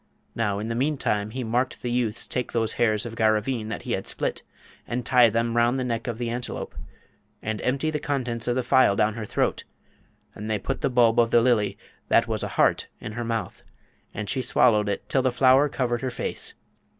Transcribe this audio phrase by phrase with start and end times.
[0.33, 3.91] Now, in the meantime he marked the youths take those hairs of Garraveen that he
[3.91, 4.41] had split,
[4.87, 6.73] and tie them round the neck of the Antelope,
[7.39, 9.63] and empty the contents of the phial down her throat;
[10.33, 11.77] and they put the bulb of the Lily,
[12.07, 13.61] that was a heart, in her mouth,
[14.11, 16.55] and she swallowed it till the flower covered her face.